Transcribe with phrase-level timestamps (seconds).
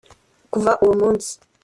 [0.53, 1.31] Kuva uwo munsi